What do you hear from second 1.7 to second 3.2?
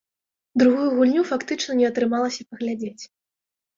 не атрымалася паглядзець.